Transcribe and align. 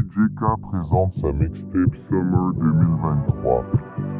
DJ 0.00 0.34
K 0.34 0.56
présente 0.62 1.14
sa 1.20 1.30
mixtape 1.30 1.94
Summer 2.08 2.54
2023. 2.54 4.19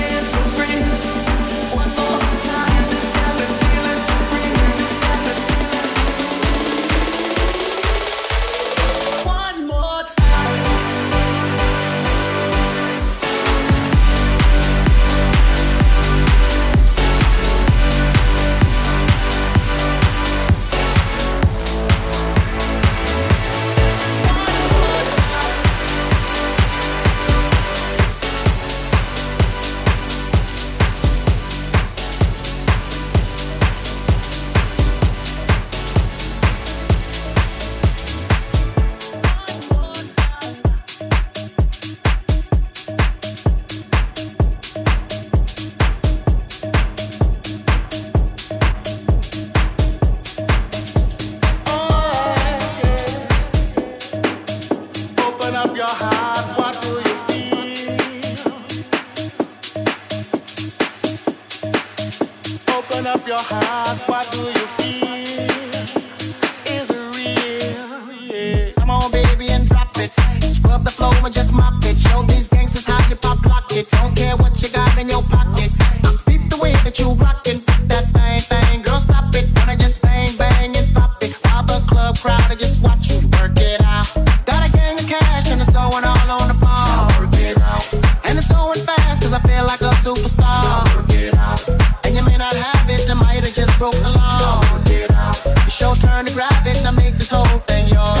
it 95.01 95.11
off. 95.15 95.41
Show 95.69 95.93
turn 95.95 96.25
grab 96.33 96.65
it. 96.65 96.85
I 96.85 96.91
make 96.91 97.15
this 97.15 97.29
whole 97.29 97.59
thing 97.67 97.87
yours. 97.89 98.20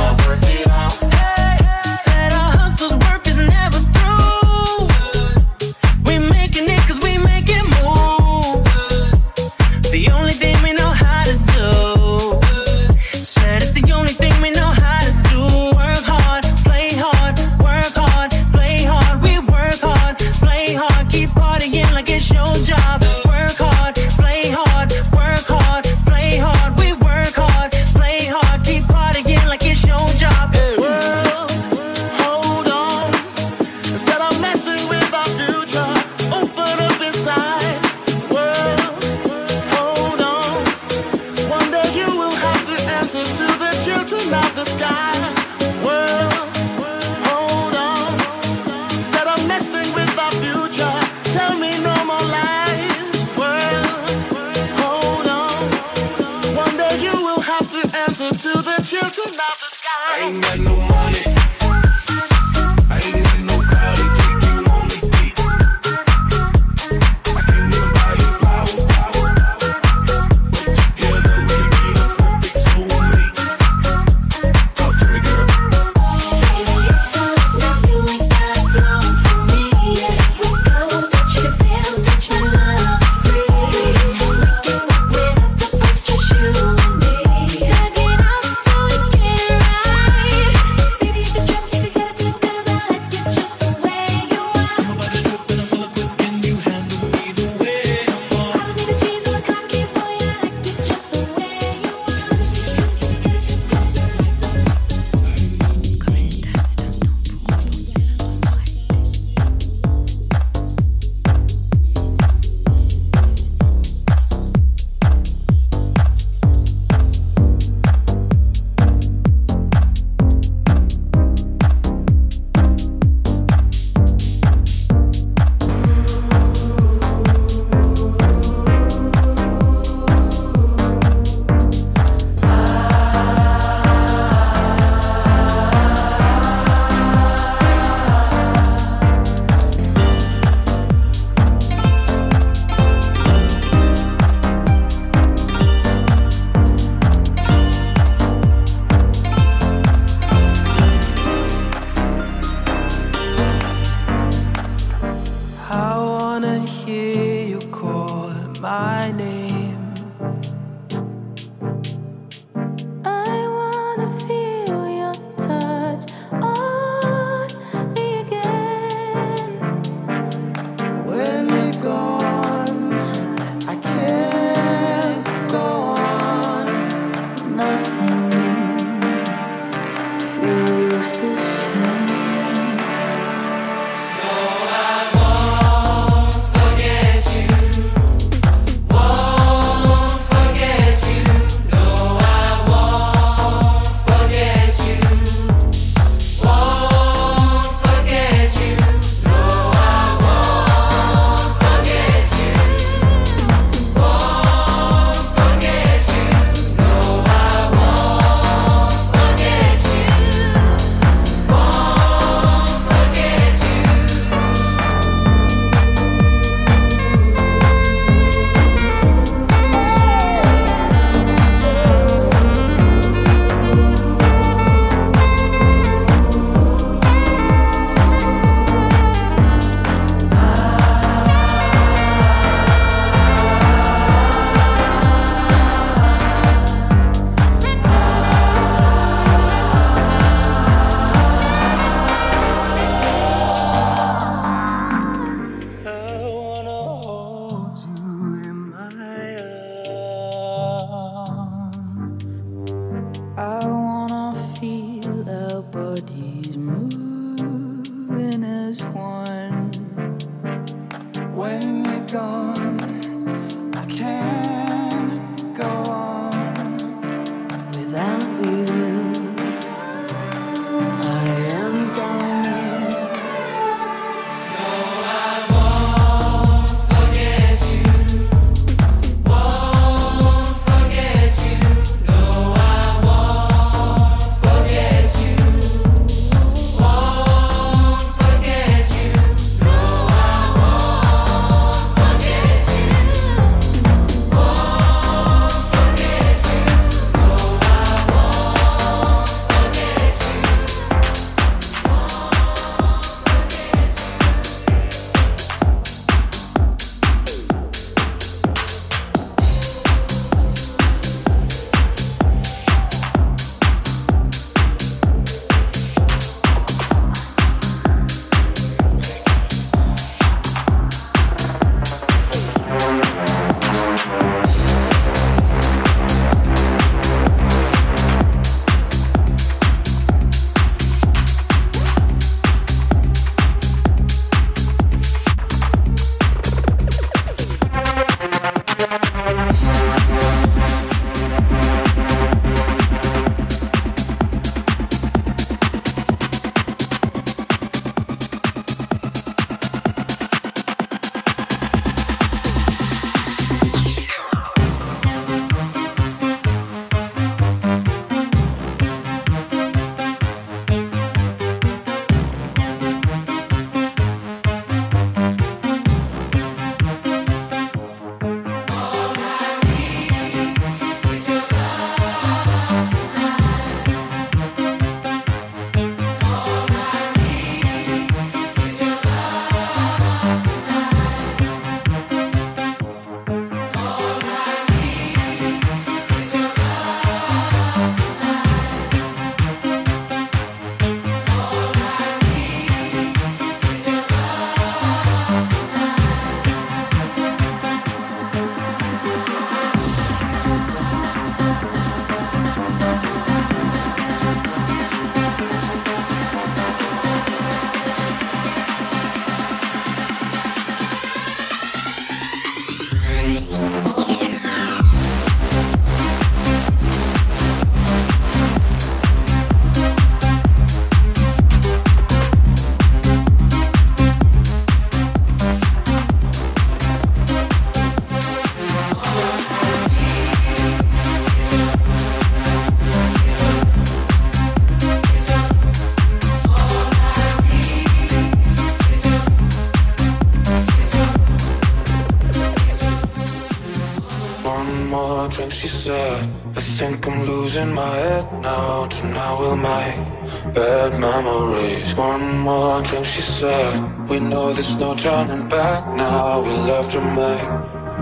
Said, 447.51 447.67
I 447.67 447.71
losing 447.71 447.75
my 447.75 447.95
head 447.95 448.41
now. 448.41 448.87
Tonight 448.87 449.37
we'll 449.39 449.55
make 449.55 450.53
bad 450.53 450.99
memories. 450.99 451.95
One 451.95 452.39
more 452.39 452.81
drink, 452.81 453.05
she 453.05 453.21
said. 453.21 454.09
We 454.09 454.19
know 454.19 454.53
there's 454.53 454.75
no 454.77 454.95
turning 454.95 455.47
back 455.47 455.85
now. 455.95 456.41
We'll 456.41 456.65
have 456.75 456.89
to 456.91 457.01
make 457.01 457.47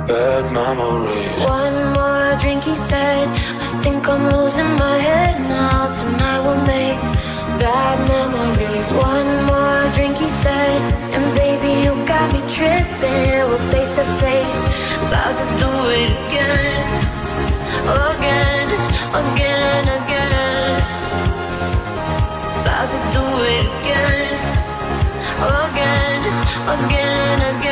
bad 0.07 0.51
memories. 0.53 1.45
One 1.45 1.77
more 1.93 2.37
drink, 2.39 2.63
he 2.63 2.75
said. 2.89 3.27
I 3.27 3.81
think 3.83 4.07
I'm 4.07 4.25
losing 4.35 4.71
my 4.77 4.97
head 4.97 5.41
now. 5.41 5.91
Tonight 5.99 6.41
we'll 6.45 6.65
make 6.65 6.99
bad 7.59 7.97
memories. 8.13 8.91
One 8.93 9.29
more 9.49 9.83
drink, 9.95 10.17
he 10.17 10.29
said. 10.43 10.81
And 11.15 11.25
baby, 11.35 11.71
you 11.85 11.93
got 12.05 12.27
me 12.33 12.41
tripping. 12.55 13.49
We're 13.49 13.65
face 13.71 13.93
to 13.95 14.05
face, 14.21 14.59
about 15.07 15.33
to 15.41 15.45
do 15.63 15.71
it 15.97 16.11
again, 16.27 16.85
again, 18.13 18.68
again, 19.13 19.87
again. 19.87 20.29
To 22.79 22.97
do 23.13 23.21
it 23.21 23.67
again, 23.83 24.39
again, 25.43 26.21
again, 26.73 27.57
again. 27.57 27.68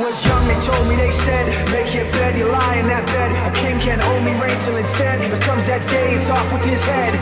Was 0.00 0.24
young, 0.24 0.46
they 0.48 0.58
told 0.58 0.88
me, 0.88 0.96
they 0.96 1.12
said, 1.12 1.44
make 1.70 1.94
your 1.94 2.04
bed, 2.12 2.36
you 2.38 2.46
lie 2.48 2.76
in 2.76 2.86
that 2.88 3.04
bed. 3.06 3.30
A 3.46 3.52
king 3.52 3.78
can't 3.78 4.02
only 4.02 4.32
reign 4.40 4.58
till 4.60 4.76
instead, 4.76 5.20
there 5.20 5.40
comes 5.42 5.66
that 5.66 5.86
day, 5.90 6.14
it's 6.16 6.30
off 6.30 6.52
with 6.52 6.64
his 6.64 6.82
head. 6.82 7.14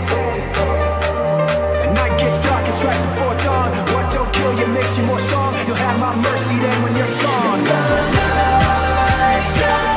And 1.82 1.94
night 1.94 2.18
gets 2.18 2.38
dark, 2.38 2.66
it's 2.68 2.82
right 2.82 3.02
before 3.10 3.34
dawn. 3.42 3.70
What 3.94 4.12
don't 4.12 4.32
kill 4.32 4.54
you 4.58 4.66
makes 4.68 4.96
you 4.96 5.04
more 5.04 5.18
strong. 5.18 5.54
You'll 5.66 5.76
have 5.76 5.98
my 5.98 6.14
mercy 6.22 6.56
then 6.56 6.82
when 6.82 6.94
you're 6.96 7.14
gone. 7.22 7.64
Baby, 9.58 9.87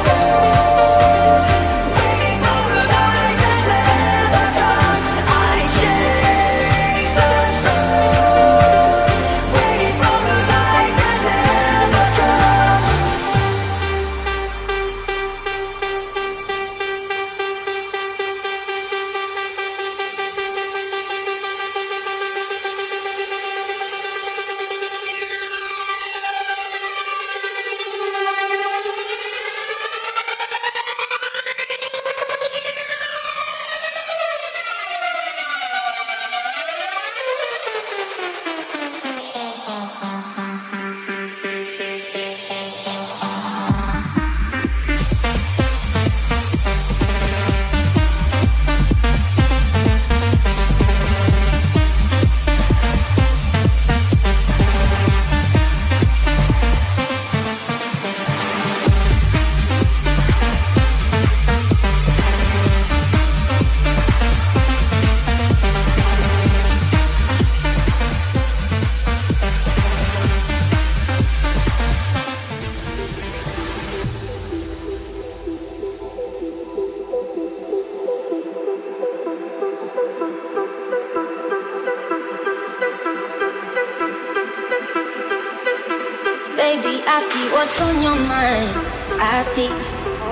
I 88.33 89.41
see 89.43 89.67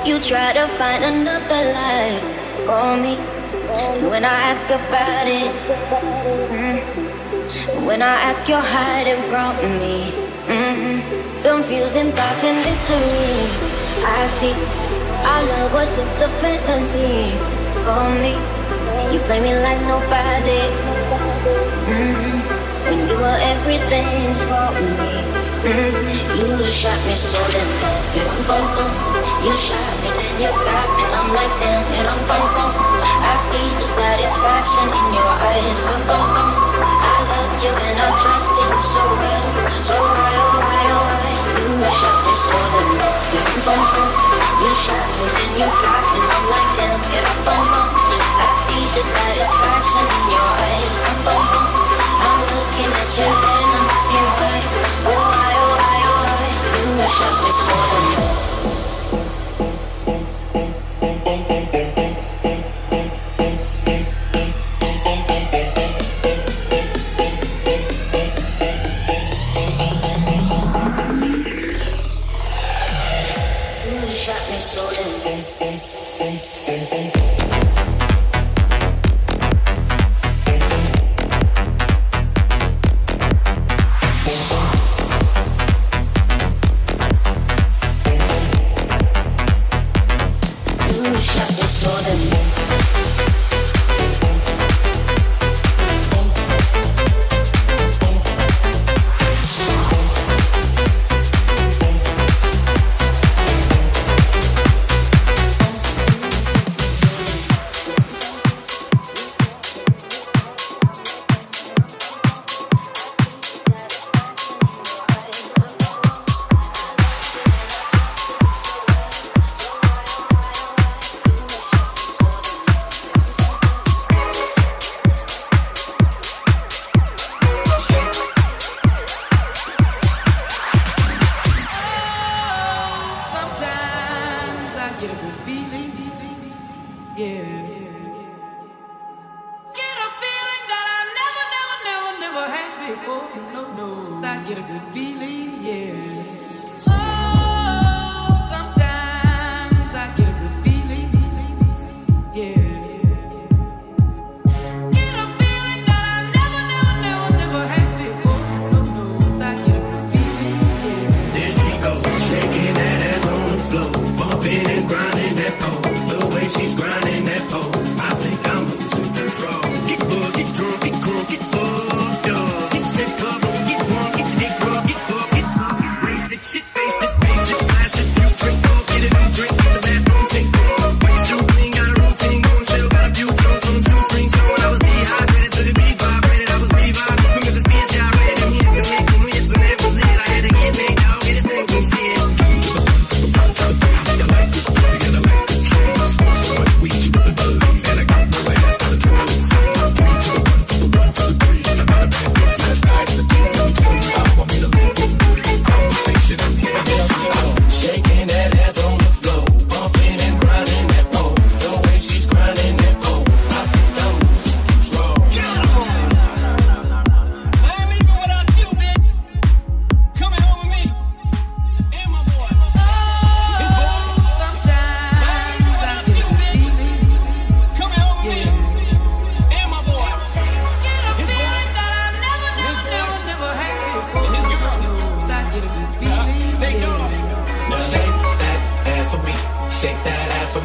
you 0.07 0.19
try 0.19 0.53
to 0.53 0.65
find 0.79 1.03
another 1.03 1.61
life 1.73 2.23
for 2.65 2.95
me. 2.95 3.17
And 3.71 4.09
when 4.09 4.23
I 4.23 4.55
ask 4.55 4.65
about 4.67 5.27
it, 5.27 5.51
mm, 6.49 7.85
when 7.85 8.01
I 8.01 8.15
ask, 8.29 8.47
you're 8.47 8.61
hiding 8.61 9.21
from 9.29 9.55
me. 9.79 10.13
mm 10.47 11.03
Confusing 11.43 12.11
thoughts 12.11 12.43
and 12.43 12.57
misery. 12.63 13.35
I 14.05 14.27
see 14.27 14.53
our 15.23 15.43
love 15.51 15.73
was 15.73 15.89
just 15.95 16.21
a 16.21 16.29
fantasy 16.39 17.35
for 17.83 18.07
me. 18.23 18.33
You 19.11 19.19
play 19.27 19.39
me 19.41 19.53
like 19.59 19.81
nobody. 19.93 20.63
mm 21.91 22.39
When 22.87 22.99
you 23.09 23.17
were 23.17 23.39
everything 23.53 24.35
for 24.47 24.71
me. 24.79 25.28
Mm, 25.59 25.91
you 26.39 26.67
shot 26.71 26.95
me 27.03 27.11
so 27.11 27.35
damn. 27.51 27.67
It 28.15 28.23
bum 28.47 28.63
bum. 28.79 28.91
You 29.43 29.51
shot 29.59 29.91
me, 29.99 30.07
then 30.15 30.35
you 30.39 30.51
got 30.55 30.87
me. 30.95 31.03
I'm 31.03 31.35
like 31.35 31.51
damn. 31.59 31.83
It 31.99 32.07
bum 32.31 32.45
bum. 32.55 32.71
I 33.03 33.35
see 33.35 33.67
the 33.75 33.83
satisfaction 33.83 34.87
in 34.87 35.07
your 35.19 35.33
eyes. 35.51 35.83
I'm 35.83 35.99
bum. 36.07 36.31
I 36.31 37.15
loved 37.27 37.59
you 37.59 37.75
and 37.75 37.99
I 37.99 38.07
trusted 38.15 38.71
you 38.71 38.79
so 38.79 39.03
well, 39.03 39.47
so 39.83 39.99
well, 39.99 40.47
well, 40.63 41.01
well. 41.11 41.83
You 41.83 41.91
shot 41.91 42.17
me 42.23 42.33
so 42.39 42.59
damn. 42.71 43.03
It 43.35 43.59
bum 43.67 43.83
bum. 43.83 44.09
You 44.63 44.71
shot 44.79 45.07
me, 45.11 45.25
then 45.27 45.51
you 45.59 45.67
got 45.83 46.03
me. 46.07 46.19
I'm 46.23 46.45
like 46.55 46.71
damn. 46.79 47.03
It 47.03 47.27
bum 47.43 47.63
bum. 47.67 47.89
I 48.15 48.47
see 48.63 48.83
the 48.95 49.03
satisfaction 49.03 50.07
in 50.07 50.23
your 50.31 50.49
eyes. 50.55 50.97
I'm 51.03 51.19
bum. 51.27 51.43
I'm 52.23 52.39
looking 52.47 52.91
at 52.95 53.11
you 53.19 53.27
and 53.27 53.69
I'm 53.75 53.91
asking 53.91 54.29
why. 54.39 54.59
Oh, 55.11 55.48
emotion 56.99 57.33
disorder. 57.45 58.19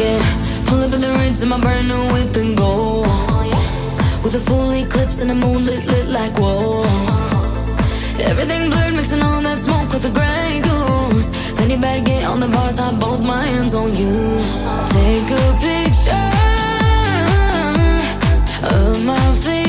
Yeah, 0.00 0.64
pull 0.64 0.80
up 0.82 0.94
in 0.94 1.02
the 1.02 1.12
rinse 1.18 1.42
in 1.42 1.50
my 1.50 1.60
brand 1.60 1.86
new 1.88 2.12
whip 2.12 2.34
and 2.36 2.56
go. 2.56 3.02
With 4.24 4.34
a 4.34 4.40
full 4.40 4.70
eclipse 4.70 5.20
and 5.20 5.28
the 5.28 5.34
moon 5.34 5.66
lit, 5.66 6.08
like 6.08 6.38
whoa. 6.38 6.84
Everything 8.18 8.70
blurred, 8.70 8.94
mixing 8.94 9.20
all 9.20 9.42
that 9.42 9.58
smoke 9.58 9.92
with 9.92 10.02
the 10.02 10.10
Grey 10.18 10.60
Goose. 10.62 11.30
Fanny 11.56 11.76
get 11.76 12.24
on 12.24 12.40
the 12.40 12.48
bar 12.48 12.72
top, 12.72 12.98
both 12.98 13.20
my 13.20 13.44
hands 13.44 13.74
on 13.74 13.94
you. 13.94 14.40
Take 14.96 15.30
a 15.42 15.46
picture 15.66 16.30
of 18.74 19.04
my 19.04 19.34
figure. 19.34 19.59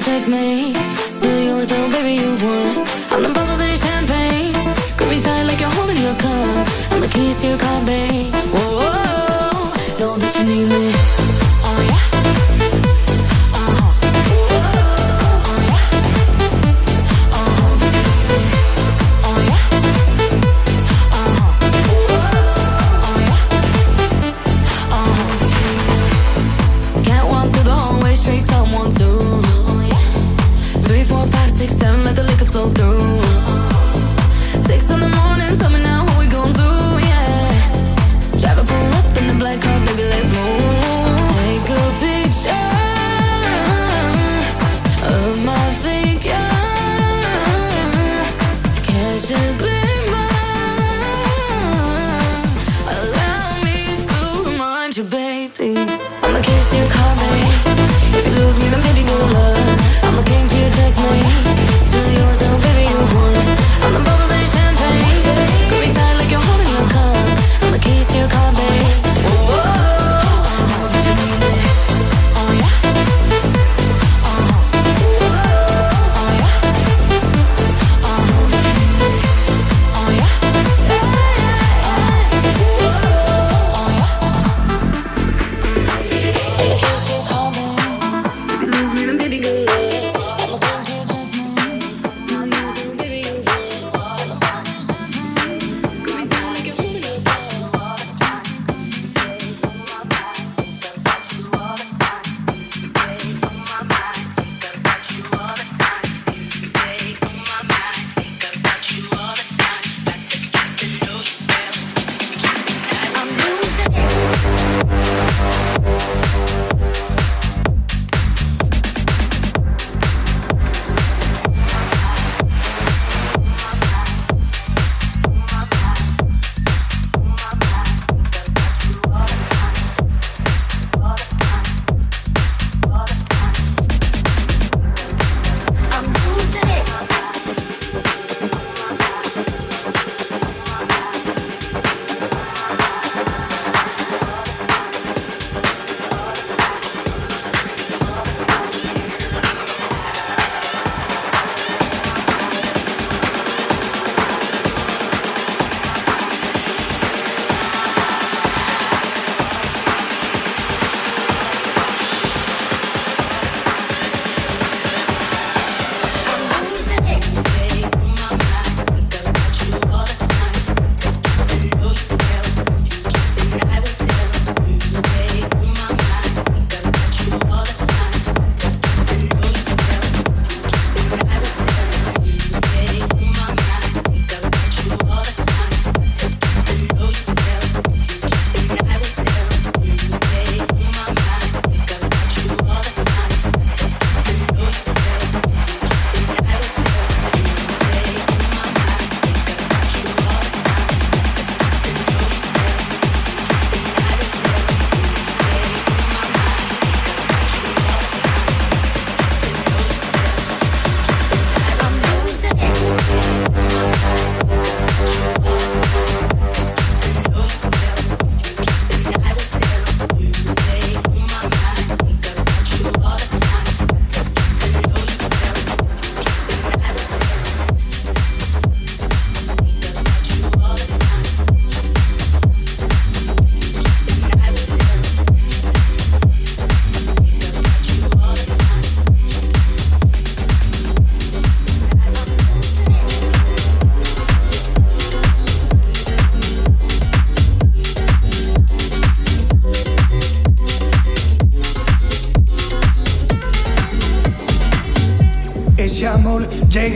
Checkmate. 0.00 0.76
Still 1.10 1.40
yours, 1.40 1.68
though, 1.68 1.90
baby, 1.90 2.14
you've 2.22 2.42
won. 2.42 2.86
I'm 3.10 3.22
the 3.22 3.30
bubbles 3.30 3.60
in 3.60 3.68
your 3.68 3.76
champagne. 3.76 4.38
Tight 5.20 5.42
like 5.42 5.58
you're 5.58 5.70
holding 5.70 5.96
your 5.96 6.14
cup. 6.14 6.92
I'm 6.92 7.00
the 7.00 7.08
keys 7.08 7.40
to 7.40 7.48
your 7.48 7.58
car, 7.58 7.84
babe. 7.84 8.32
Whoa, 8.54 8.78
whoa. 8.78 9.98
know 9.98 10.16
that 10.16 10.36
you 10.38 10.44
need 10.44 10.68
me. 10.68 11.27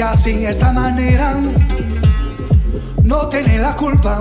siga 0.03 0.11
así 0.11 0.47
esta 0.47 0.73
manera, 0.73 1.35
no 3.05 3.29
tiene 3.29 3.59
la 3.59 3.77
culpa. 3.77 4.21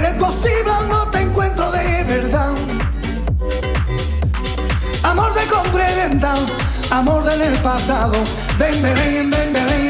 Eres 0.00 0.16
posible, 0.16 0.70
o 0.70 0.84
no 0.84 1.10
te 1.10 1.20
encuentro 1.20 1.70
de 1.72 2.04
verdad. 2.04 2.54
Amor 5.02 5.34
de 5.34 5.46
compra 5.46 5.90
amor 6.90 7.22
del 7.24 7.58
pasado. 7.58 8.14
Ven, 8.58 8.82
ven, 8.82 8.94
ven, 8.94 9.30
ven, 9.30 9.52
ven. 9.52 9.89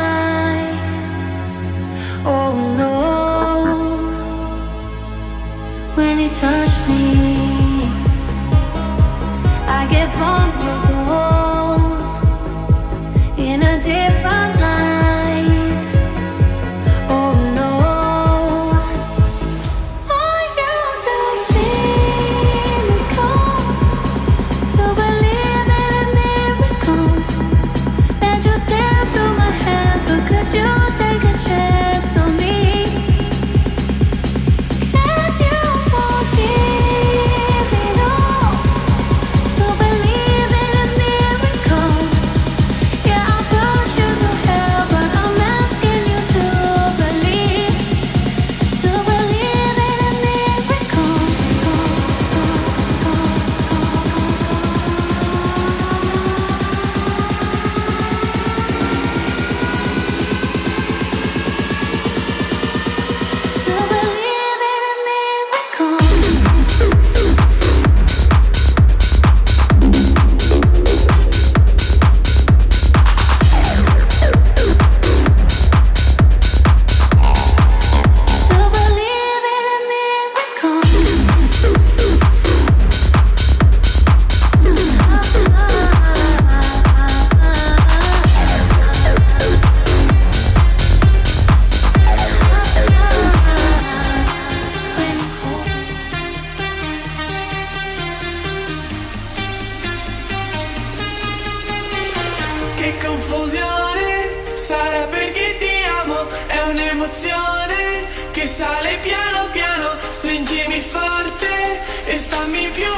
che 102.81 102.97
confusione, 103.05 104.55
sarà 104.55 105.05
perché 105.05 105.55
ti 105.59 105.69
amo, 106.01 106.27
è 106.47 106.61
un'emozione 106.63 108.07
che 108.31 108.47
sale 108.47 108.97
piano 108.97 109.49
piano, 109.51 109.87
stringimi 110.09 110.81
forte 110.81 111.79
e 112.05 112.17
stammi 112.17 112.69
più 112.73 112.90